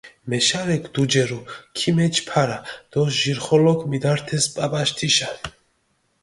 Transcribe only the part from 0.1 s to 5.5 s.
მეშარექ დუჯერუ, ქიმეჩჷ ფარა დო ჟირხოლოქ მიდართეს პაპაში თიშა.